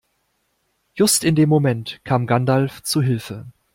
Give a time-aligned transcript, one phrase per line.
[0.95, 3.45] Just in dem Moment kam Gandalf zu Hilfe.